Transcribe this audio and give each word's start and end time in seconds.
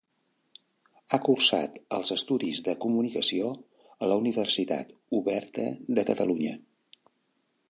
Ha 1.09 1.19
cursat 1.27 1.77
els 1.99 2.13
estudis 2.17 2.63
de 2.69 2.75
Comunicació 2.87 3.53
a 4.07 4.11
la 4.13 4.19
Universitat 4.25 4.99
Oberta 5.23 5.71
de 6.01 6.11
Catalunya. 6.13 6.61